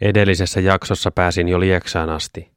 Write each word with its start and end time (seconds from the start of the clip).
Edellisessä 0.00 0.60
jaksossa 0.60 1.10
pääsin 1.10 1.48
jo 1.48 1.60
Lieksaan 1.60 2.10
asti. 2.10 2.50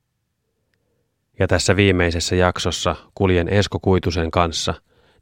Ja 1.39 1.47
tässä 1.47 1.75
viimeisessä 1.75 2.35
jaksossa 2.35 2.95
kuljen 3.15 3.49
Esko 3.49 3.79
Kuitusen 3.79 4.31
kanssa 4.31 4.73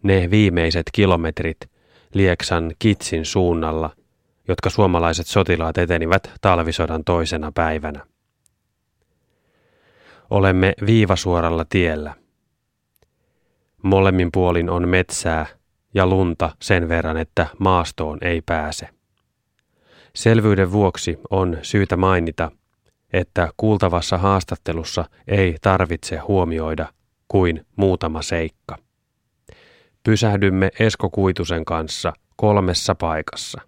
ne 0.04 0.30
viimeiset 0.32 0.84
kilometrit 0.94 1.58
Lieksan 2.14 2.72
Kitsin 2.80 3.26
suunnalla, 3.26 3.90
jotka 4.48 4.70
suomalaiset 4.70 5.28
sotilaat 5.28 5.78
etenivät 5.78 6.32
talvisodan 6.42 7.04
toisena 7.04 7.52
päivänä. 7.52 8.06
Olemme 10.30 10.74
viivasuoralla 10.86 11.66
tiellä. 11.70 12.14
Molemmin 13.84 14.30
puolin 14.32 14.70
on 14.70 14.90
metsää 14.90 15.46
ja 15.94 16.08
lunta 16.08 16.52
sen 16.62 16.90
verran, 16.90 17.18
että 17.18 17.48
maastoon 17.60 18.18
ei 18.22 18.42
pääse. 18.42 18.99
Selvyyden 20.16 20.72
vuoksi 20.72 21.20
on 21.30 21.58
syytä 21.62 21.98
mainita, 21.98 22.52
että 23.14 23.50
kuultavassa 23.58 24.18
haastattelussa 24.18 25.06
ei 25.28 25.56
tarvitse 25.62 26.18
huomioida 26.18 26.88
kuin 27.28 27.66
muutama 27.76 28.22
seikka. 28.22 28.78
Pysähdymme 30.04 30.72
Esko 30.80 31.10
Kuitusen 31.10 31.66
kanssa 31.66 32.14
kolmessa 32.36 32.96
paikassa. 32.96 33.62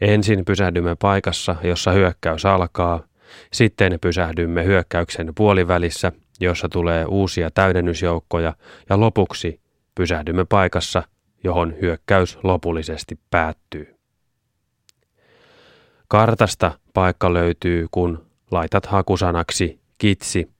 Ensin 0.00 0.44
pysähdymme 0.44 0.96
paikassa, 0.96 1.56
jossa 1.62 1.92
hyökkäys 1.92 2.46
alkaa, 2.46 3.00
sitten 3.52 3.98
pysähdymme 4.00 4.64
hyökkäyksen 4.64 5.32
puolivälissä, 5.34 6.12
jossa 6.40 6.68
tulee 6.68 7.04
uusia 7.04 7.50
täydennysjoukkoja, 7.50 8.54
ja 8.90 9.00
lopuksi 9.00 9.60
pysähdymme 9.94 10.44
paikassa, 10.44 11.02
johon 11.44 11.74
hyökkäys 11.80 12.38
lopullisesti 12.42 13.18
päättyy. 13.30 14.01
Kartasta 16.12 16.78
paikka 16.94 17.32
löytyy, 17.32 17.86
kun 17.90 18.26
laitat 18.50 18.86
hakusanaksi 18.86 19.80
kitsi, 19.98 20.50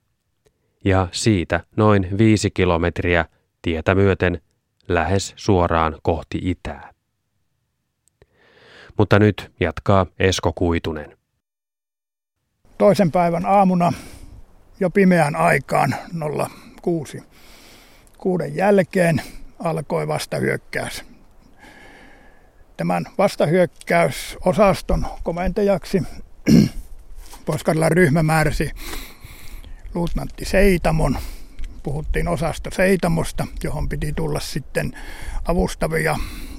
ja 0.85 1.09
siitä 1.11 1.61
noin 1.77 2.09
viisi 2.19 2.51
kilometriä 2.51 3.25
tietä 3.63 3.95
myöten 3.95 4.41
lähes 4.89 5.33
suoraan 5.37 5.99
kohti 6.03 6.39
itää. 6.43 6.93
Mutta 8.99 9.19
nyt 9.19 9.53
jatkaa 9.61 10.07
Esko 10.19 10.53
Kuitunen. 10.53 11.19
Toisen 12.79 13.13
päivän 13.13 13.47
aamuna 13.47 13.93
jo 14.81 14.91
pimeän 14.91 15.37
aikaan 15.37 15.95
06. 16.83 17.23
Kuuden 18.19 18.57
jälkeen 18.57 19.23
alkoi 19.59 20.09
vastahyökkäys. 20.09 21.12
Tämän 22.77 23.07
vastahyökkäysosaston 23.19 25.07
komentajaksi 25.23 26.03
pohjois 27.45 27.89
ryhmä 27.89 28.23
määräsi 28.23 28.71
luutnantti 29.95 30.45
Seitamon. 30.45 31.19
Puhuttiin 31.83 32.29
osasta 32.29 32.71
Seitamosta, 32.71 33.47
johon 33.65 33.89
piti 33.89 34.13
tulla 34.13 34.41
sitten 34.41 34.93
avustavia 35.45 36.17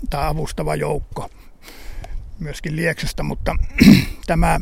tai 0.09 0.28
avustava 0.28 0.75
joukko 0.75 1.30
myöskin 2.39 2.75
Lieksasta, 2.75 3.23
mutta 3.23 3.56
tämä 4.28 4.59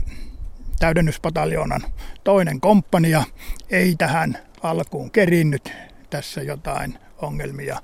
täydennyspataljoonan 0.80 1.82
toinen 2.24 2.62
komppania 2.62 3.24
ei 3.70 3.96
tähän 3.96 4.38
alkuun 4.64 5.12
kerinnyt. 5.12 5.74
Tässä 6.10 6.42
jotain 6.42 6.98
ongelmia 7.18 7.82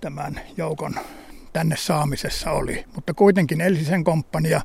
tämän 0.00 0.40
joukon 0.56 0.94
tänne 1.52 1.76
saamisessa 1.76 2.50
oli. 2.50 2.84
Mutta 2.94 3.14
kuitenkin 3.14 3.60
Elsisen 3.60 4.04
komppania, 4.04 4.60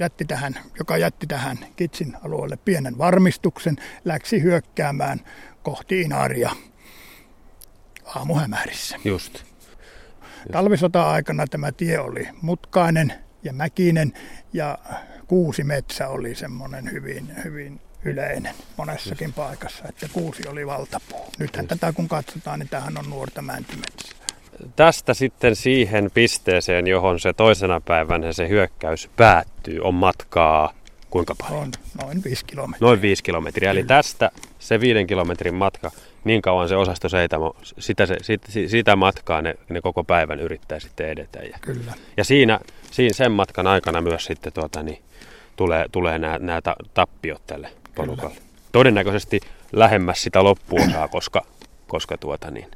jätti 0.00 0.24
tähän, 0.24 0.58
joka 0.78 0.96
jätti 0.96 1.26
tähän 1.26 1.58
Kitsin 1.76 2.16
alueelle 2.24 2.56
pienen 2.56 2.98
varmistuksen, 2.98 3.76
läksi 4.04 4.42
hyökkäämään 4.42 5.20
kohti 5.62 6.00
Inaria 6.00 6.50
aamuhämärissä. 8.04 8.96
Just. 9.04 9.34
Just. 9.34 9.46
Talvisota-aikana 10.52 11.46
tämä 11.46 11.72
tie 11.72 11.98
oli 11.98 12.28
mutkainen 12.42 13.12
ja 13.42 13.52
mäkinen 13.52 14.12
ja 14.52 14.78
kuusi 15.26 15.64
metsä 15.64 16.08
oli 16.08 16.34
semmoinen 16.34 16.92
hyvin, 16.92 17.44
hyvin 17.44 17.80
yleinen 18.04 18.54
monessakin 18.76 19.28
Just. 19.28 19.36
paikassa, 19.36 19.84
että 19.88 20.08
kuusi 20.12 20.48
oli 20.48 20.66
valtapuu. 20.66 21.26
Nythän 21.38 21.64
Just. 21.64 21.68
tätä 21.68 21.92
kun 21.92 22.08
katsotaan, 22.08 22.58
niin 22.58 22.68
tähän 22.68 22.98
on 22.98 23.10
nuorta 23.10 23.42
mäntymetsää. 23.42 24.25
Tästä 24.76 25.14
sitten 25.14 25.56
siihen 25.56 26.10
pisteeseen, 26.14 26.86
johon 26.86 27.20
se 27.20 27.32
toisena 27.32 27.80
päivänä 27.80 28.32
se 28.32 28.48
hyökkäys 28.48 29.10
päättyy, 29.16 29.80
on 29.80 29.94
matkaa 29.94 30.72
kuinka 31.10 31.34
paljon? 31.34 31.62
On 31.62 31.72
noin 32.02 32.24
viisi 32.24 32.44
kilometriä. 32.44 32.86
Noin 32.86 33.02
viisi 33.02 33.22
kilometriä. 33.22 33.70
Eli 33.70 33.84
tästä 33.84 34.30
se 34.58 34.80
viiden 34.80 35.06
kilometrin 35.06 35.54
matka, 35.54 35.90
niin 36.24 36.42
kauan 36.42 36.68
se 36.68 36.76
osasto 36.76 37.08
Seitamo, 37.08 37.56
sitä, 37.62 38.06
se, 38.06 38.16
sitä, 38.22 38.48
sitä 38.66 38.96
matkaa 38.96 39.42
ne, 39.42 39.54
ne 39.68 39.80
koko 39.80 40.04
päivän 40.04 40.40
yrittää 40.40 40.80
sitten 40.80 41.08
edetä. 41.08 41.38
Ja, 41.38 41.58
Kyllä. 41.60 41.92
ja 42.16 42.24
siinä, 42.24 42.60
siinä 42.90 43.14
sen 43.14 43.32
matkan 43.32 43.66
aikana 43.66 44.00
myös 44.00 44.24
sitten 44.24 44.52
tuota, 44.52 44.82
niin, 44.82 45.02
tulee, 45.56 45.86
tulee 45.92 46.18
nämä, 46.18 46.38
nämä 46.38 46.60
tappiot 46.94 47.42
tälle 47.46 47.68
porukalle. 47.94 48.34
Kyllä. 48.34 48.46
Todennäköisesti 48.72 49.40
lähemmäs 49.72 50.22
sitä 50.22 50.44
loppuosaa, 50.44 51.08
koska, 51.08 51.42
koska 51.86 52.18
tuota, 52.18 52.50
niin, 52.50 52.66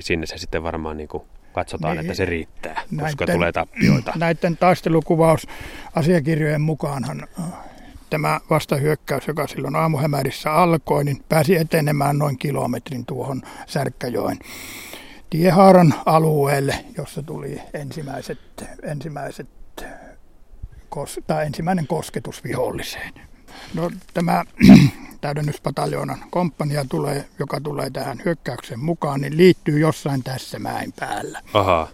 sinne 0.00 0.26
se 0.26 0.38
sitten 0.38 0.62
varmaan 0.62 0.96
niin 0.96 1.08
kuin 1.08 1.22
katsotaan, 1.52 1.96
niin, 1.96 2.00
että 2.00 2.14
se 2.14 2.24
riittää, 2.24 2.74
näiden, 2.74 3.16
koska 3.16 3.26
tulee 3.32 3.52
tappioita. 3.52 4.12
Näiden 4.18 4.56
taistelukuvausasiakirjojen 4.56 6.60
mukaanhan 6.60 7.28
äh, 7.38 7.44
tämä 8.10 8.40
vastahyökkäys, 8.50 9.28
joka 9.28 9.46
silloin 9.46 9.76
aamuhämärissä 9.76 10.52
alkoi, 10.52 11.04
niin 11.04 11.24
pääsi 11.28 11.56
etenemään 11.56 12.18
noin 12.18 12.38
kilometrin 12.38 13.06
tuohon 13.06 13.42
Särkkäjoen 13.66 14.38
tiehaaran 15.30 15.94
alueelle, 16.06 16.84
jossa 16.96 17.22
tuli 17.22 17.60
ensimmäiset, 17.74 18.38
ensimmäiset 18.82 19.48
tai 21.26 21.46
ensimmäinen 21.46 21.86
kosketus 21.86 22.44
viholliseen. 22.44 23.12
No, 23.74 23.90
tämä 24.14 24.44
täydennyspataljoonan 25.20 26.24
komppania, 26.30 26.84
tulee, 26.88 27.28
joka 27.38 27.60
tulee 27.60 27.90
tähän 27.90 28.22
hyökkäyksen 28.24 28.80
mukaan, 28.80 29.20
niin 29.20 29.36
liittyy 29.36 29.78
jossain 29.78 30.22
tässä 30.22 30.58
mäen 30.58 30.92
päällä. 30.92 31.42
Aha. 31.54 31.88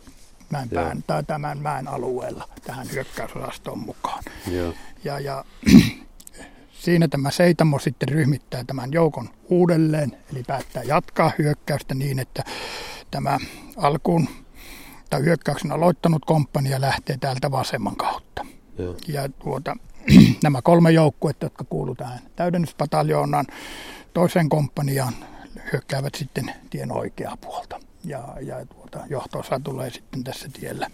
Mäen 0.51 0.69
pään, 0.69 1.05
tai 1.07 1.25
tämän 1.25 1.59
mäen 1.59 1.89
alueella 1.89 2.49
tähän 2.65 2.87
hyökkäysosastoon 2.93 3.79
mukaan. 3.79 4.23
Joo. 4.51 4.75
Ja, 5.05 5.21
ja 5.21 5.45
siinä 6.85 7.09
tämä 7.09 7.31
Seitamo 7.31 7.79
sitten 7.79 8.09
ryhmittää 8.09 8.65
tämän 8.65 8.93
joukon 8.93 9.29
uudelleen, 9.49 10.17
eli 10.33 10.43
päättää 10.43 10.83
jatkaa 10.83 11.33
hyökkäystä 11.39 11.95
niin, 11.95 12.19
että 12.19 12.45
tämä 13.11 13.39
alkuun 13.77 14.29
tai 15.11 15.23
hyökkäyksen 15.23 15.73
aloittanut 15.73 16.25
komppania 16.25 16.81
lähtee 16.81 17.17
täältä 17.21 17.51
vasemman 17.51 17.97
kautta. 17.97 18.47
Joo. 18.79 18.97
Ja 19.09 19.29
tuota, 19.29 19.77
nämä 20.43 20.63
kolme 20.63 20.91
joukkuetta, 20.91 21.47
jotka 21.47 21.65
kuuluvat 21.65 21.99
tähän 21.99 22.21
täydennyspataljoonaan, 22.37 23.47
toiseen 24.15 24.49
komppaniaan 24.49 25.15
hyökkäävät 25.73 26.15
sitten 26.15 26.53
tien 26.71 26.93
oikeaa 26.93 27.37
puolta. 27.37 27.81
Ja, 28.05 28.37
ja 28.41 28.67
tuota, 28.67 28.99
johtoosa 29.11 29.61
tulee 29.65 29.91
sitten 29.91 30.25
tässä 30.25 30.49
tiellä 30.61 30.91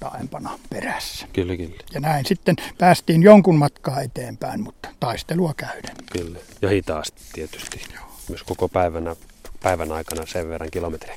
taaempana 0.00 0.58
perässä. 0.70 1.26
Kyllä, 1.32 1.56
kyllä. 1.56 1.76
Ja 1.92 2.00
näin 2.00 2.26
sitten 2.26 2.56
päästiin 2.78 3.22
jonkun 3.22 3.56
matkaa 3.56 4.00
eteenpäin, 4.00 4.60
mutta 4.62 4.88
taistelua 5.00 5.54
käydään. 5.56 5.96
Kyllä, 6.12 6.38
ja 6.62 6.68
hitaasti 6.68 7.22
tietysti. 7.32 7.80
Joo. 7.94 8.04
Myös 8.28 8.42
koko 8.42 8.68
päivänä, 8.68 9.16
päivän 9.62 9.92
aikana 9.92 10.26
sen 10.26 10.48
verran 10.48 10.70
kilometriä 10.70 11.16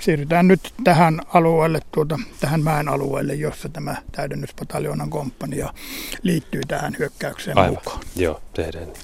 siirrytään 0.00 0.48
nyt 0.48 0.74
tähän 0.84 1.20
alueelle, 1.34 1.80
tuota, 1.92 2.18
tähän 2.40 2.62
mäen 2.62 2.88
alueelle, 2.88 3.34
jossa 3.34 3.68
tämä 3.68 3.96
täydennyspataljoonan 4.12 5.10
komppania 5.10 5.72
liittyy 6.22 6.60
tähän 6.68 6.96
hyökkäykseen 6.98 7.58
Aivan. 7.58 7.74
mukaan. 7.74 8.00
Joo, 8.16 8.42
tehdään 8.54 8.86
niin. 8.86 8.96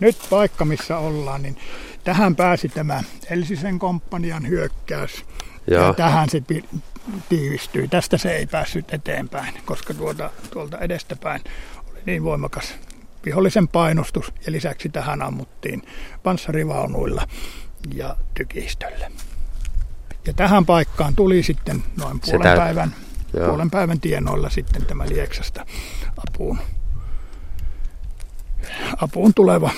Nyt 0.00 0.16
paikka, 0.30 0.64
missä 0.64 0.98
ollaan, 0.98 1.42
niin 1.42 1.56
tähän 2.04 2.36
pääsi 2.36 2.68
tämä 2.68 3.02
Elsisen 3.30 3.78
komppanian 3.78 4.48
hyökkäys. 4.48 5.24
Joo. 5.66 5.86
Ja 5.86 5.94
tähän 5.94 6.28
se 6.28 6.42
tiivistyi. 7.28 7.88
Tästä 7.88 8.18
se 8.18 8.36
ei 8.36 8.46
päässyt 8.46 8.94
eteenpäin, 8.94 9.54
koska 9.64 9.94
tuolta, 9.94 10.30
tuolta 10.50 10.78
edestäpäin 10.78 11.40
oli 11.90 12.00
niin 12.06 12.24
voimakas 12.24 12.74
vihollisen 13.24 13.68
painostus 13.68 14.32
ja 14.46 14.52
lisäksi 14.52 14.88
tähän 14.88 15.22
ammuttiin 15.22 15.82
panssarivaunuilla 16.22 17.26
ja 17.94 18.16
tykistölle. 18.34 19.12
Ja 20.26 20.32
tähän 20.32 20.66
paikkaan 20.66 21.16
tuli 21.16 21.42
sitten 21.42 21.82
noin 21.96 22.20
puolen, 22.20 22.40
Sitä, 22.40 22.56
päivän, 22.56 22.94
puolen 23.46 23.70
päivän 23.70 24.00
tienoilla 24.00 24.50
sitten 24.50 24.86
tämä 24.86 25.04
Lieksasta 25.08 25.66
apuun, 26.28 26.58
apuun 28.96 29.34
tuleva 29.34 29.70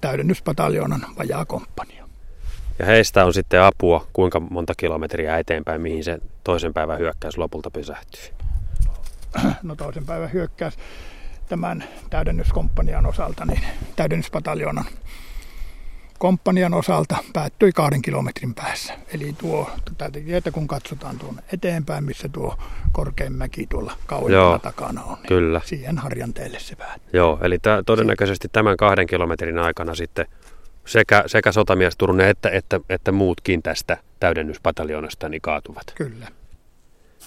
täydennyspataljoonan 0.00 1.06
vajaakomppania. 1.18 2.08
Ja 2.78 2.86
heistä 2.86 3.24
on 3.24 3.34
sitten 3.34 3.62
apua 3.62 4.06
kuinka 4.12 4.40
monta 4.40 4.72
kilometriä 4.76 5.38
eteenpäin, 5.38 5.80
mihin 5.80 6.04
se 6.04 6.18
toisen 6.44 6.74
päivän 6.74 6.98
hyökkäys 6.98 7.38
lopulta 7.38 7.70
pysähtyy? 7.70 8.22
no 9.62 9.76
toisen 9.76 10.06
päivän 10.06 10.32
hyökkäys 10.32 10.74
tämän 11.48 11.84
täydennyskomppanian 12.10 13.06
osalta, 13.06 13.44
niin 13.44 13.60
täydennyspataljonan 13.96 14.84
komppanian 16.18 16.74
osalta 16.74 17.16
päättyi 17.32 17.72
kahden 17.72 18.02
kilometrin 18.02 18.54
päässä. 18.54 18.94
Eli 19.14 19.34
tuo 19.38 19.70
tätä 19.84 20.20
tietä, 20.20 20.50
kun 20.50 20.66
katsotaan 20.68 21.18
tuonne 21.18 21.42
eteenpäin, 21.52 22.04
missä 22.04 22.28
tuo 22.28 22.58
korkein 22.92 23.32
mäki 23.32 23.66
tuolla 23.66 23.92
kauempana 24.06 24.58
takana 24.58 25.02
on, 25.04 25.14
niin 25.14 25.28
kyllä. 25.28 25.60
siihen 25.64 25.98
harjanteelle 25.98 26.58
se 26.58 26.76
päättyy. 26.76 27.10
Joo, 27.12 27.38
eli 27.42 27.58
t- 27.58 27.86
todennäköisesti 27.86 28.48
tämän 28.52 28.76
kahden 28.76 29.06
kilometrin 29.06 29.58
aikana 29.58 29.94
sitten 29.94 30.26
sekä, 30.86 31.24
sekä 31.26 31.52
sotamies 31.52 31.96
Turunen 31.96 32.28
että, 32.28 32.50
että, 32.50 32.80
että 32.88 33.12
muutkin 33.12 33.62
tästä 33.62 33.96
täydennyspataljonasta 34.20 35.28
niin 35.28 35.42
kaatuvat. 35.42 35.92
Kyllä. 35.94 36.28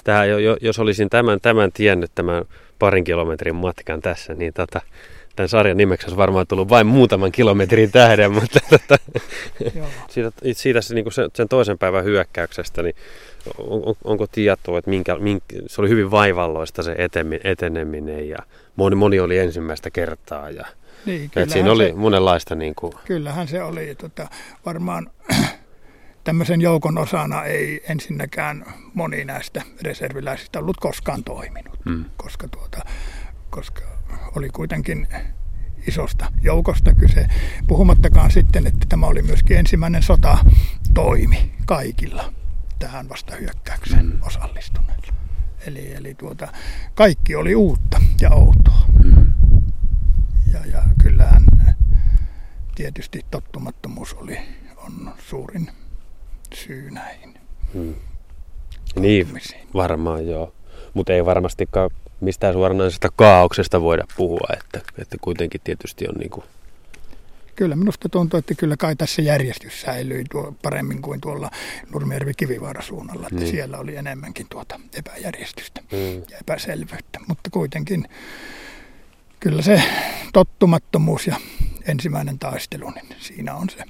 Tähän, 0.04 0.28
jos 0.62 0.80
olisin 0.80 1.10
tämän, 1.10 1.40
tämän 1.42 1.72
tiennyt, 1.72 2.12
tämän 2.16 2.46
parin 2.80 3.04
kilometrin 3.04 3.56
matkan 3.56 4.02
tässä, 4.02 4.34
niin 4.34 4.54
tota, 4.54 4.82
tämän 5.36 5.50
sarjan 5.50 5.78
nimeksi 5.78 6.06
olisi 6.06 6.18
varmaan 6.18 6.48
tullut 6.48 6.70
vain 6.70 6.88
muutaman 6.88 7.32
kilometrin 7.32 7.92
tähden, 7.92 8.32
mutta 8.42 8.60
tota, 8.70 8.98
siitä, 10.10 10.32
siitä 10.54 10.82
se, 10.82 10.96
niin 10.96 11.12
sen, 11.12 11.30
sen 11.34 11.50
toisen 11.50 11.78
päivän 11.78 12.04
hyökkäyksestä, 12.04 12.84
niin 12.84 12.96
on, 13.58 13.82
on, 13.86 13.96
onko 14.04 14.28
tietoa, 14.28 14.78
että 14.80 14.90
minkä, 14.90 15.16
minkä, 15.16 15.46
se 15.68 15.82
oli 15.82 15.90
hyvin 15.90 16.12
vaivalloista 16.12 16.84
se 16.84 16.96
eteneminen 17.44 18.30
ja 18.30 18.38
moni, 18.76 18.96
moni 18.96 19.20
oli 19.20 19.38
ensimmäistä 19.38 19.90
kertaa 19.90 20.50
ja 20.50 20.66
niin, 21.06 21.32
siinä 21.48 21.72
oli 21.72 21.88
se, 21.88 21.94
monenlaista. 21.94 22.56
Niin 22.56 22.76
kuin... 22.76 22.94
Kyllähän 23.06 23.48
se 23.48 23.64
oli. 23.64 23.96
Tota, 23.96 24.28
varmaan 24.66 25.10
tämmöisen 26.24 26.62
joukon 26.62 26.98
osana 26.98 27.44
ei 27.44 27.84
ensinnäkään 27.90 28.66
moni 28.94 29.26
näistä 29.26 29.62
reserviläisistä 29.82 30.60
ollut 30.60 30.78
koskaan 30.78 31.24
toiminut, 31.24 31.86
mm. 31.86 32.06
koska, 32.18 32.48
tuota, 32.48 32.80
koska 33.50 33.82
oli 34.36 34.50
kuitenkin 34.50 35.08
isosta 35.88 36.32
joukosta 36.42 36.96
kyse. 36.96 37.28
Puhumattakaan 37.68 38.32
sitten, 38.32 38.68
että 38.68 38.86
tämä 38.90 39.08
oli 39.08 39.22
myöskin 39.22 39.58
ensimmäinen 39.58 40.04
sota 40.04 40.38
toimi 40.94 41.52
kaikilla 41.66 42.34
tähän 42.80 43.10
vastahyökkäykseen 43.10 44.06
mm. 44.06 44.20
osallistuneilla. 44.22 45.14
Eli, 45.68 45.94
eli 45.94 46.16
tuota, 46.16 46.48
kaikki 46.96 47.36
oli 47.36 47.56
uutta 47.56 48.02
ja 48.22 48.30
outoa. 48.30 48.86
Mm. 49.04 49.34
Ja, 50.54 50.60
ja 50.66 50.84
kyllähän 51.04 51.44
tietysti 52.76 53.26
tottumattomuus 53.32 54.14
oli, 54.14 54.38
on 54.78 55.14
suurin 55.30 55.72
syy 56.54 56.92
näihin. 56.92 57.34
Hmm. 57.74 57.96
Niin, 59.00 59.28
varmaan 59.74 60.28
joo. 60.28 60.54
Mutta 60.94 61.14
ei 61.14 61.26
varmastikaan 61.26 61.90
mistään 62.22 62.54
suoranaisesta 62.54 63.10
kaauksesta 63.16 63.82
voida 63.82 64.04
puhua, 64.18 64.48
että, 64.58 64.82
että 64.98 65.18
kuitenkin 65.22 65.62
tietysti 65.64 66.08
on 66.08 66.16
niin 66.16 66.30
kuin 66.30 66.44
Kyllä 67.56 67.76
minusta 67.76 68.10
tuntuu, 68.10 68.38
että 68.38 68.56
kyllä 68.56 68.78
kai 68.78 68.96
tässä 68.96 69.22
järjestys 69.22 69.82
säilyi 69.82 70.24
tuo 70.32 70.56
paremmin 70.62 71.02
kuin 71.02 71.22
tuolla 71.22 71.52
Nurmijärvi 71.94 72.34
Kivivaara 72.38 72.82
suunnalla, 72.82 73.28
että 73.28 73.40
niin. 73.40 73.52
siellä 73.52 73.78
oli 73.78 73.96
enemmänkin 73.96 74.48
tuota 74.50 74.80
epäjärjestystä 74.94 75.82
mm. 75.82 76.14
ja 76.30 76.38
epäselvyyttä, 76.42 77.20
mutta 77.28 77.50
kuitenkin 77.50 78.08
kyllä 79.40 79.62
se 79.62 79.84
tottumattomuus 80.34 81.28
ja 81.28 81.36
ensimmäinen 81.88 82.40
taistelu, 82.40 82.90
niin 82.90 83.06
siinä 83.20 83.56
on 83.56 83.70
se 83.70 83.84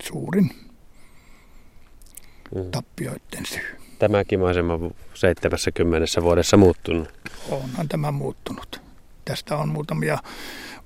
suurin 0.00 0.50
mm. 2.54 2.70
tappioiden 2.70 3.46
syy. 3.46 3.76
Tämäkin 4.02 4.40
maisema 4.40 4.78
70 5.14 6.22
vuodessa 6.22 6.56
muuttunut. 6.56 7.08
Onhan 7.50 7.88
tämä 7.88 8.10
muuttunut. 8.10 8.80
Tästä 9.24 9.56
on 9.56 9.68
muutamia 9.68 10.18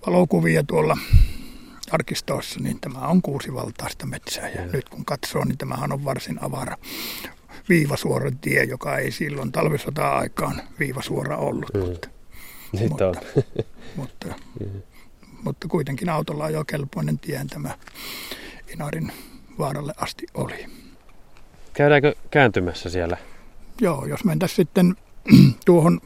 valokuvia 0.07 0.63
tuolla 0.65 0.99
arkistoissa, 1.91 2.61
niin 2.61 2.81
tämä 2.81 2.99
on 2.99 3.23
kuusivaltaista 3.23 4.07
metsää. 4.07 4.49
Ja 4.49 4.67
nyt 4.67 4.89
kun 4.89 5.05
katsoo, 5.05 5.45
niin 5.45 5.59
tämähän 5.59 5.93
on 5.93 6.05
varsin 6.05 6.45
avara 6.45 6.77
viivasuora 7.69 8.31
tie, 8.41 8.65
joka 8.65 8.97
ei 8.99 9.11
silloin 9.11 9.53
talvisota-aikaan 9.53 10.63
viivasuora 10.79 11.37
ollut. 11.37 11.75
Mm. 11.75 11.81
Mutta, 11.81 12.09
mutta, 12.89 13.09
on. 13.09 13.15
mutta, 13.97 14.27
mm. 14.61 14.83
mutta 15.43 15.69
kuitenkin 15.69 16.09
autolla 16.09 16.45
ajokelpoinen 16.45 17.19
tie 17.19 17.47
tämä 17.51 17.79
Inarin 18.73 19.13
vaaralle 19.59 19.93
asti 19.97 20.27
oli. 20.35 20.86
Käydäänkö 21.77 22.15
kääntymässä 22.31 22.91
siellä? 22.91 23.17
Joo, 23.81 24.07
jos 24.07 24.25
mentäisiin 24.25 24.57
sitten 24.57 24.97
tuohon 25.67 26.01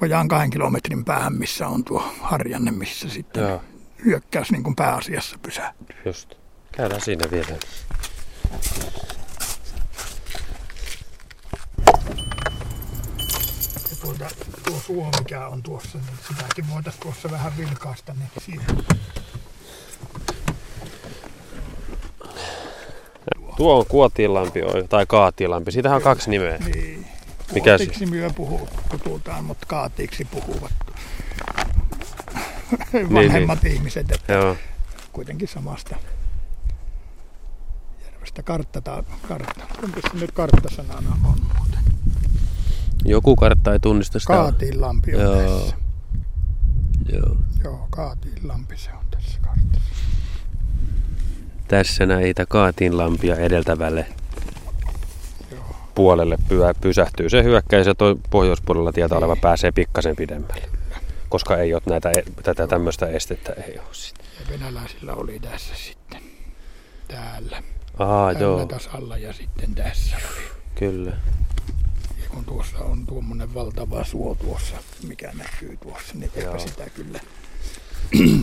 vajaan 0.00 0.28
kahden 0.28 0.50
kilometrin 0.50 1.04
päähän, 1.04 1.32
missä 1.32 1.68
on 1.68 1.84
tuo 1.84 2.12
harjanne, 2.20 2.70
missä 2.70 3.08
sitten 3.08 3.42
Joo. 3.42 3.62
hyökkäys 4.04 4.52
niin 4.52 4.62
kuin 4.62 4.76
pääasiassa 4.76 5.38
pysähtyy. 5.42 5.96
Just. 6.04 6.34
Käydään 6.72 7.00
siinä 7.00 7.30
vielä. 7.30 7.48
Ja 13.90 13.96
tuota, 14.00 14.26
tuo 14.68 14.80
suo, 14.86 15.10
mikä 15.18 15.46
on 15.48 15.62
tuossa, 15.62 15.98
niin 15.98 16.18
sitäkin 16.28 16.70
voitaisiin 16.70 17.02
tuossa 17.02 17.30
vähän 17.30 17.52
vilkaista, 17.56 18.14
niin 18.14 18.30
siihen 18.44 18.66
Tuo 23.56 23.78
on 23.78 23.86
Kuotilampi 23.86 24.60
tai 24.88 25.06
Kaatilampi. 25.06 25.72
Siitähän 25.72 25.96
on 25.96 26.02
kaksi 26.02 26.30
nimeä. 26.30 26.58
Niin. 26.58 27.06
Mikä 27.54 27.78
Kuotiksi 27.78 28.06
myö 28.06 28.30
puhuu, 28.30 28.68
puhutaan, 29.04 29.44
mutta 29.44 29.66
kaatiiksi 29.66 30.24
puhuvat 30.24 30.72
vanhemmat 33.14 33.62
niin, 33.62 33.70
niin. 33.70 33.76
ihmiset. 33.76 34.10
Että 34.10 34.32
Joo. 34.32 34.56
Kuitenkin 35.12 35.48
samasta 35.48 35.96
järvestä 38.04 38.42
kartta. 38.42 38.80
Tai 38.80 39.02
kartta. 39.28 39.64
Kumpi 39.80 40.00
se 40.02 40.18
nyt 40.18 40.32
karttasanana 40.32 41.16
on 41.24 41.36
muuten? 41.58 41.80
Joku 43.04 43.36
kartta 43.36 43.72
ei 43.72 43.80
tunnista 43.80 44.18
sitä. 44.18 44.32
Kaatiinlampi 44.32 45.14
on 45.14 45.20
Joo. 45.20 45.34
tässä. 45.34 45.76
Joo. 47.12 47.36
Joo, 47.64 47.86
Kaatiinlampi 47.90 48.76
se 48.76 48.90
on 48.92 49.04
tässä 49.10 49.38
kartassa 49.40 49.94
tässä 51.72 52.06
näitä 52.06 52.46
kaatinlampia 52.46 53.36
edeltävälle 53.36 54.06
puolelle 55.94 56.38
pyä, 56.48 56.74
pysähtyy 56.80 57.28
se 57.28 57.42
hyökkäys 57.42 57.86
ja 57.86 57.94
tuo 57.94 58.16
pohjoispuolella 58.30 58.92
tietää 58.92 59.18
oleva 59.18 59.36
pääsee 59.36 59.72
pikkasen 59.72 60.16
pidemmälle. 60.16 60.68
Koska 61.28 61.56
ei 61.56 61.74
ole 61.74 61.82
näitä, 61.86 62.10
e, 62.10 62.22
tätä 62.42 62.66
tämmöistä 62.66 63.06
estettä 63.06 63.52
ei 63.52 63.78
ole 63.78 63.86
sitten. 63.92 64.26
Ja 64.40 64.52
venäläisillä 64.52 65.14
oli 65.14 65.38
tässä 65.38 65.74
sitten 65.74 66.22
täällä. 67.08 67.62
Aa, 67.98 68.32
täällä 68.32 68.40
joo. 68.40 68.66
tasalla 68.66 69.18
ja 69.18 69.32
sitten 69.32 69.74
tässä 69.74 70.16
oli. 70.16 70.44
Kyllä. 70.74 71.10
Ja 72.22 72.28
kun 72.28 72.44
tuossa 72.44 72.78
on 72.78 73.06
tuommoinen 73.06 73.54
valtava 73.54 74.04
suo 74.04 74.34
tuossa, 74.34 74.76
mikä 75.08 75.32
näkyy 75.38 75.76
tuossa, 75.76 76.14
niin 76.14 76.30
eipä 76.36 76.58
sitä 76.58 76.90
kyllä 76.90 77.20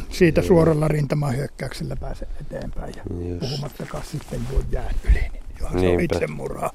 siitä 0.10 0.42
suoralla 0.42 0.88
rintamahyökkäyksellä 0.88 1.96
pääse 1.96 2.28
eteenpäin. 2.42 2.94
Ja 2.98 3.04
Just. 3.30 3.40
puhumattakaan 3.40 4.04
sitten 4.04 4.40
tuon 4.50 4.66
jään 4.72 4.96
yli, 5.04 5.30
niin 5.34 5.44
se 5.82 5.90
on 5.90 6.00
itsemurha, 6.00 6.72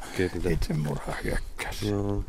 itsemurha 0.50 1.12
hyökkäys. 1.24 1.82
Joo. 1.82 2.24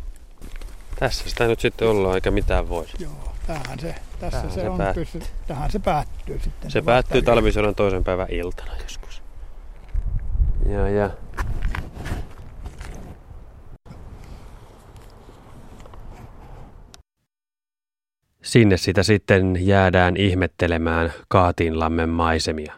Tässä 0.99 1.29
sitä 1.29 1.47
nyt 1.47 1.59
sitten 1.59 1.87
ollaan, 1.87 2.15
eikä 2.15 2.31
mitään 2.31 2.69
voi. 2.69 2.85
Joo, 2.99 3.33
tähän 3.47 3.79
se, 3.79 3.95
tässä 4.19 4.37
tähän 4.41 4.51
se, 4.51 4.61
se 4.61 4.69
on, 4.69 4.79
pysy, 4.95 5.19
tähän 5.47 5.71
se 5.71 5.79
päättyy 5.79 6.39
sitten. 6.43 6.71
Se, 6.71 6.73
se 6.73 6.81
päättyy 6.81 7.21
talvisodan 7.21 7.75
toisen 7.75 8.03
päivän 8.03 8.27
iltana 8.29 8.71
joskus. 8.83 9.21
Ja, 10.69 10.89
ja 10.89 11.09
Sinne 18.45 18.77
sitä 18.77 19.03
sitten 19.03 19.57
jäädään 19.59 20.17
ihmettelemään 20.17 21.13
Kaatinlammen 21.27 22.09
maisemia. 22.09 22.73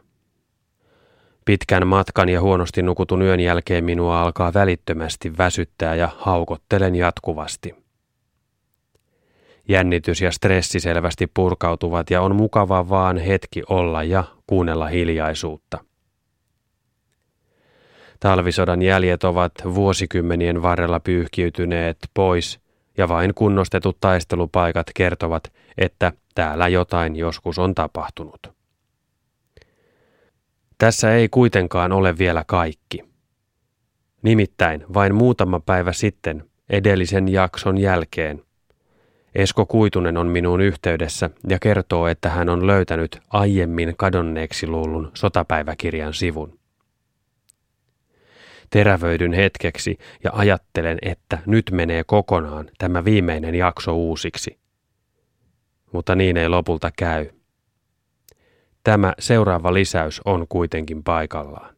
Pitkän 1.46 1.88
matkan 1.88 2.30
ja 2.30 2.42
huonosti 2.42 2.82
nukutun 2.82 3.22
yön 3.22 3.40
jälkeen 3.40 3.86
minua 3.86 4.22
alkaa 4.22 4.54
välittömästi 4.54 5.38
väsyttää 5.38 5.96
ja 5.96 6.10
haukottelen 6.18 6.96
jatkuvasti. 6.96 7.76
Jännitys 9.70 10.22
ja 10.22 10.32
stressi 10.32 10.80
selvästi 10.80 11.28
purkautuvat 11.34 12.10
ja 12.10 12.22
on 12.22 12.36
mukava 12.36 12.90
vaan 12.90 13.18
hetki 13.18 13.64
olla 13.70 14.04
ja 14.04 14.24
kuunnella 14.48 14.88
hiljaisuutta. 14.88 15.78
Talvisodan 18.20 18.82
jäljet 18.82 19.24
ovat 19.24 19.52
vuosikymmenien 19.74 20.62
varrella 20.62 21.00
pyyhkiytyneet 21.00 21.98
pois– 22.14 22.60
ja 22.98 23.10
vain 23.10 23.34
kunnostetut 23.34 23.98
taistelupaikat 24.00 24.88
kertovat, 24.96 25.44
että 25.78 26.12
täällä 26.36 26.68
jotain 26.68 27.16
joskus 27.16 27.60
on 27.60 27.76
tapahtunut. 27.76 28.58
Tässä 30.78 31.14
ei 31.14 31.30
kuitenkaan 31.30 31.92
ole 31.92 32.18
vielä 32.18 32.44
kaikki. 32.48 33.04
Nimittäin 34.22 34.86
vain 34.94 35.16
muutama 35.16 35.60
päivä 35.60 35.94
sitten 35.94 36.44
edellisen 36.70 37.28
jakson 37.28 37.78
jälkeen. 37.78 38.42
Esko 39.36 39.66
Kuitunen 39.66 40.18
on 40.18 40.28
minuun 40.28 40.62
yhteydessä 40.62 41.30
ja 41.50 41.60
kertoo, 41.60 42.08
että 42.08 42.30
hän 42.30 42.50
on 42.50 42.68
löytänyt 42.68 43.20
aiemmin 43.30 43.94
kadonneeksi 43.98 44.68
luulun 44.68 45.12
sotapäiväkirjan 45.14 46.14
sivun. 46.14 46.60
Terävöidyn 48.70 49.34
hetkeksi 49.34 49.98
ja 50.24 50.32
ajattelen, 50.34 50.98
että 51.02 51.40
nyt 51.46 51.72
menee 51.72 52.04
kokonaan 52.04 52.70
tämä 52.78 53.06
viimeinen 53.06 53.56
jakso 53.56 53.96
uusiksi. 53.96 54.60
Mutta 55.92 56.16
niin 56.16 56.38
ei 56.38 56.50
lopulta 56.50 56.92
käy. 56.98 57.30
Tämä 58.84 59.14
seuraava 59.20 59.74
lisäys 59.74 60.22
on 60.26 60.46
kuitenkin 60.50 61.04
paikallaan. 61.04 61.76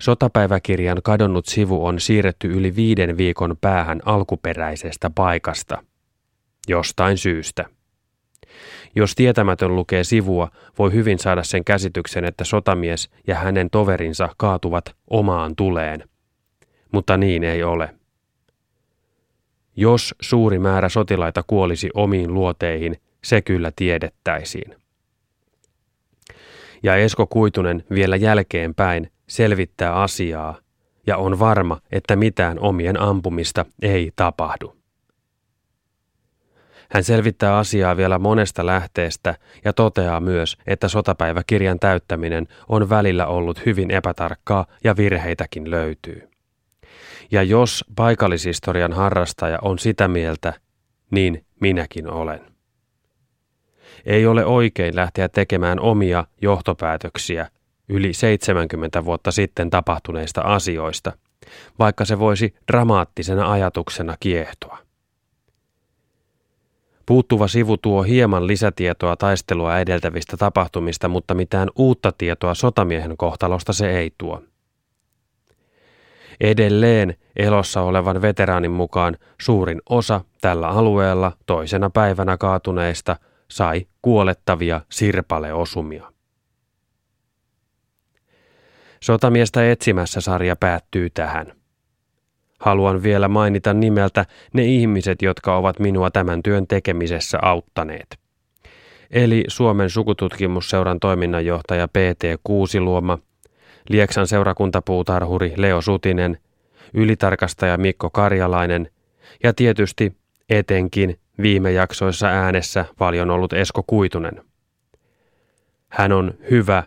Sotapäiväkirjan 0.00 1.00
kadonnut 1.04 1.46
sivu 1.46 1.86
on 1.86 2.00
siirretty 2.00 2.48
yli 2.48 2.76
viiden 2.76 3.16
viikon 3.16 3.56
päähän 3.60 4.00
alkuperäisestä 4.04 5.10
paikasta. 5.10 5.84
Jostain 6.68 7.18
syystä. 7.18 7.64
Jos 8.94 9.14
tietämätön 9.14 9.76
lukee 9.76 10.04
sivua, 10.04 10.50
voi 10.78 10.92
hyvin 10.92 11.18
saada 11.18 11.42
sen 11.42 11.64
käsityksen, 11.64 12.24
että 12.24 12.44
sotamies 12.44 13.10
ja 13.26 13.34
hänen 13.34 13.70
toverinsa 13.70 14.28
kaatuvat 14.36 14.96
omaan 15.10 15.56
tuleen. 15.56 16.08
Mutta 16.92 17.16
niin 17.16 17.44
ei 17.44 17.62
ole. 17.62 17.94
Jos 19.76 20.14
suuri 20.20 20.58
määrä 20.58 20.88
sotilaita 20.88 21.42
kuolisi 21.46 21.90
omiin 21.94 22.34
luoteihin, 22.34 22.96
se 23.24 23.42
kyllä 23.42 23.72
tiedettäisiin. 23.76 24.76
Ja 26.82 26.96
Esko 26.96 27.26
Kuitunen 27.26 27.84
vielä 27.90 28.16
jälkeenpäin 28.16 29.10
selvittää 29.26 29.94
asiaa 29.94 30.56
ja 31.06 31.16
on 31.16 31.38
varma, 31.38 31.80
että 31.92 32.16
mitään 32.16 32.58
omien 32.58 33.00
ampumista 33.00 33.64
ei 33.82 34.12
tapahdu. 34.16 34.83
Hän 36.90 37.04
selvittää 37.04 37.58
asiaa 37.58 37.96
vielä 37.96 38.18
monesta 38.18 38.66
lähteestä 38.66 39.34
ja 39.64 39.72
toteaa 39.72 40.20
myös, 40.20 40.56
että 40.66 40.88
sotapäiväkirjan 40.88 41.78
täyttäminen 41.78 42.48
on 42.68 42.90
välillä 42.90 43.26
ollut 43.26 43.66
hyvin 43.66 43.90
epätarkkaa 43.90 44.66
ja 44.84 44.96
virheitäkin 44.96 45.70
löytyy. 45.70 46.28
Ja 47.30 47.42
jos 47.42 47.84
paikallishistorian 47.96 48.92
harrastaja 48.92 49.58
on 49.62 49.78
sitä 49.78 50.08
mieltä, 50.08 50.52
niin 51.10 51.44
minäkin 51.60 52.10
olen. 52.10 52.40
Ei 54.06 54.26
ole 54.26 54.44
oikein 54.44 54.96
lähteä 54.96 55.28
tekemään 55.28 55.80
omia 55.80 56.24
johtopäätöksiä 56.42 57.48
yli 57.88 58.12
70 58.12 59.04
vuotta 59.04 59.30
sitten 59.30 59.70
tapahtuneista 59.70 60.40
asioista, 60.40 61.12
vaikka 61.78 62.04
se 62.04 62.18
voisi 62.18 62.54
dramaattisena 62.72 63.52
ajatuksena 63.52 64.16
kiehtoa. 64.20 64.83
Puuttuva 67.06 67.48
sivu 67.48 67.76
tuo 67.76 68.02
hieman 68.02 68.46
lisätietoa 68.46 69.16
taistelua 69.16 69.78
edeltävistä 69.78 70.36
tapahtumista, 70.36 71.08
mutta 71.08 71.34
mitään 71.34 71.68
uutta 71.76 72.12
tietoa 72.18 72.54
sotamiehen 72.54 73.16
kohtalosta 73.16 73.72
se 73.72 73.98
ei 73.98 74.12
tuo. 74.18 74.42
Edelleen 76.40 77.16
elossa 77.36 77.80
olevan 77.80 78.22
veteraanin 78.22 78.70
mukaan 78.70 79.16
suurin 79.40 79.82
osa 79.88 80.20
tällä 80.40 80.68
alueella 80.68 81.32
toisena 81.46 81.90
päivänä 81.90 82.36
kaatuneista 82.36 83.16
sai 83.50 83.86
kuolettavia 84.02 84.80
sirpaleosumia. 84.90 86.12
Sotamiestä 89.02 89.70
etsimässä 89.70 90.20
sarja 90.20 90.56
päättyy 90.56 91.10
tähän. 91.10 91.63
Haluan 92.64 93.02
vielä 93.02 93.28
mainita 93.28 93.74
nimeltä 93.74 94.26
ne 94.52 94.64
ihmiset, 94.64 95.22
jotka 95.22 95.56
ovat 95.56 95.78
minua 95.78 96.10
tämän 96.10 96.42
työn 96.42 96.66
tekemisessä 96.66 97.38
auttaneet. 97.42 98.18
Eli 99.10 99.44
Suomen 99.48 99.90
sukututkimusseuran 99.90 101.00
toiminnanjohtaja 101.00 101.88
PT 101.88 102.24
Kuusiluoma, 102.44 103.18
Lieksan 103.88 104.26
seurakuntapuutarhuri 104.26 105.52
Leo 105.56 105.80
Sutinen, 105.80 106.38
ylitarkastaja 106.94 107.76
Mikko 107.76 108.10
Karjalainen 108.10 108.90
ja 109.42 109.52
tietysti 109.52 110.16
etenkin 110.48 111.18
viime 111.42 111.72
jaksoissa 111.72 112.26
äänessä 112.26 112.84
paljon 112.98 113.30
ollut 113.30 113.52
Esko 113.52 113.82
Kuitunen. 113.86 114.42
Hän 115.88 116.12
on 116.12 116.34
hyvä 116.50 116.82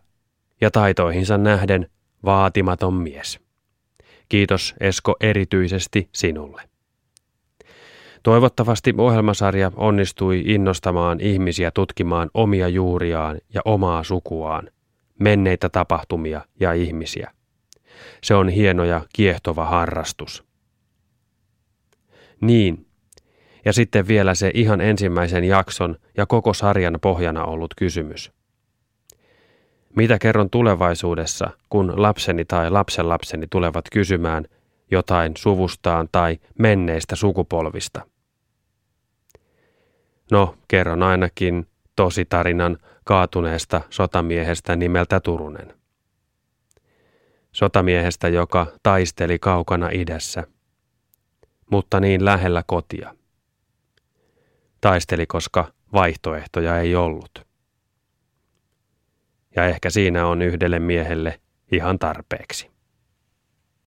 ja 0.62 0.72
taitoihinsa 0.72 1.38
nähden 1.38 1.90
vaatimaton 2.26 2.94
mies. 2.94 3.47
Kiitos 4.30 4.76
Esko 4.80 5.16
erityisesti 5.20 6.10
sinulle. 6.14 6.62
Toivottavasti 8.24 8.94
ohjelmasarja 8.98 9.72
onnistui 9.76 10.44
innostamaan 10.46 11.20
ihmisiä 11.20 11.72
tutkimaan 11.72 12.30
omia 12.34 12.68
juuriaan 12.68 13.38
ja 13.54 13.62
omaa 13.66 14.04
sukuaan, 14.04 14.70
menneitä 15.20 15.70
tapahtumia 15.70 16.42
ja 16.60 16.74
ihmisiä. 16.74 17.32
Se 18.24 18.36
on 18.36 18.50
hieno 18.50 18.84
ja 18.84 19.02
kiehtova 19.14 19.66
harrastus. 19.66 20.44
Niin, 22.42 22.88
ja 23.66 23.74
sitten 23.74 24.08
vielä 24.08 24.36
se 24.36 24.52
ihan 24.54 24.82
ensimmäisen 24.82 25.44
jakson 25.44 25.96
ja 26.18 26.26
koko 26.26 26.54
sarjan 26.54 27.00
pohjana 27.02 27.46
ollut 27.46 27.74
kysymys. 27.78 28.32
Mitä 29.98 30.20
kerron 30.20 30.50
tulevaisuudessa, 30.50 31.50
kun 31.70 32.02
lapseni 32.02 32.46
tai 32.46 32.72
lapsenlapseni 32.72 33.48
tulevat 33.50 33.86
kysymään 33.92 34.46
jotain 34.92 35.32
suvustaan 35.38 36.10
tai 36.12 36.38
menneistä 36.60 37.16
sukupolvista? 37.16 38.02
No, 40.32 40.56
kerron 40.68 41.04
ainakin 41.04 41.68
tosi 41.96 42.26
tarinan 42.26 42.78
kaatuneesta 43.04 43.82
sotamiehestä 43.90 44.76
nimeltä 44.76 45.20
Turunen. 45.20 45.74
Sotamiehestä, 47.52 48.28
joka 48.28 48.68
taisteli 48.84 49.40
kaukana 49.40 49.90
idässä, 49.92 50.44
mutta 51.72 52.00
niin 52.00 52.26
lähellä 52.26 52.64
kotia. 52.68 53.16
Taisteli, 54.82 55.26
koska 55.26 55.72
vaihtoehtoja 55.94 56.80
ei 56.80 56.96
ollut 56.96 57.47
ja 59.58 59.66
ehkä 59.66 59.90
siinä 59.90 60.28
on 60.28 60.42
yhdelle 60.42 60.80
miehelle 60.80 61.40
ihan 61.72 62.00
tarpeeksi. 62.00 62.70